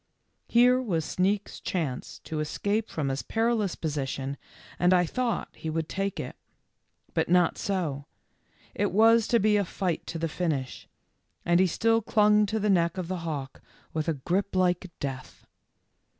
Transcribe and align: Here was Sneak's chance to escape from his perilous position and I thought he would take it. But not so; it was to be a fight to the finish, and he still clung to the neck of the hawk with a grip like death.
Here 0.47 0.81
was 0.81 1.05
Sneak's 1.05 1.59
chance 1.59 2.17
to 2.23 2.39
escape 2.39 2.89
from 2.89 3.09
his 3.09 3.21
perilous 3.21 3.75
position 3.75 4.37
and 4.79 4.95
I 4.95 5.05
thought 5.05 5.49
he 5.55 5.69
would 5.69 5.87
take 5.87 6.19
it. 6.19 6.35
But 7.13 7.29
not 7.29 7.55
so; 7.59 8.05
it 8.73 8.91
was 8.91 9.27
to 9.27 9.39
be 9.39 9.57
a 9.57 9.63
fight 9.63 10.07
to 10.07 10.17
the 10.17 10.27
finish, 10.27 10.87
and 11.45 11.59
he 11.59 11.67
still 11.67 12.01
clung 12.01 12.47
to 12.47 12.57
the 12.59 12.67
neck 12.67 12.97
of 12.97 13.09
the 13.09 13.17
hawk 13.17 13.61
with 13.93 14.07
a 14.07 14.15
grip 14.15 14.55
like 14.55 14.89
death. 14.99 15.45